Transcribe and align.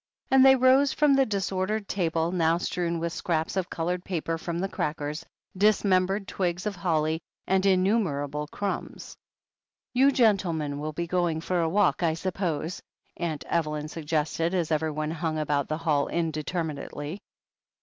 and 0.31 0.43
they 0.43 0.55
rose 0.55 0.91
from 0.91 1.13
the 1.13 1.27
disordered 1.27 1.87
table, 1.87 2.31
now 2.31 2.57
strewn 2.57 2.97
with 2.97 3.13
scraps 3.13 3.55
of 3.55 3.69
coloured 3.69 4.03
paper 4.03 4.35
from 4.35 4.57
the 4.57 4.67
crackers, 4.67 5.23
dismem 5.55 6.07
bered 6.07 6.25
twigs 6.25 6.65
of 6.65 6.75
holly, 6.75 7.21
and 7.45 7.65
inntunerable 7.65 8.47
crtunbs. 8.49 9.15
"You 9.93 10.11
gentlemen 10.11 10.79
will 10.79 10.91
be 10.93 11.05
going 11.05 11.39
for 11.39 11.61
a 11.61 11.69
walk, 11.69 12.01
I 12.01 12.15
sup 12.15 12.33
pose?" 12.33 12.81
Aunt 13.17 13.43
Evelyn 13.47 13.89
suggested, 13.89 14.55
as 14.55 14.71
everyone 14.71 15.11
hung 15.11 15.37
about 15.37 15.67
the 15.67 15.77
hall 15.77 16.07
indeterminately. 16.07 17.19